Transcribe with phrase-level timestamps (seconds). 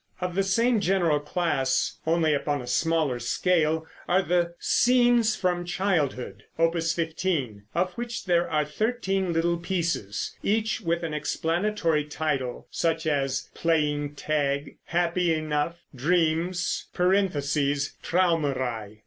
[0.19, 6.41] Of the same general class, only upon a smaller scale, are the "Scenes from Childhood,"
[6.57, 13.05] Opus 15, of which there are thirteen little pieces, each with an explanatory title, such
[13.05, 18.97] as "Playing Tag," "Happy Enough," "Dreams" (Traumerei).